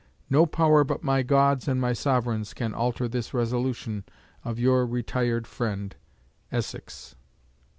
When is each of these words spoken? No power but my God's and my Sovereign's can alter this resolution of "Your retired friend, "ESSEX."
No 0.31 0.47
power 0.47 0.83
but 0.83 1.03
my 1.03 1.21
God's 1.21 1.67
and 1.67 1.79
my 1.79 1.93
Sovereign's 1.93 2.55
can 2.55 2.73
alter 2.73 3.07
this 3.07 3.35
resolution 3.35 4.03
of 4.43 4.57
"Your 4.57 4.83
retired 4.83 5.45
friend, 5.45 5.95
"ESSEX." 6.51 7.13